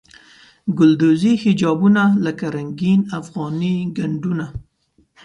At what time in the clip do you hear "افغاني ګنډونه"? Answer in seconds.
3.19-4.45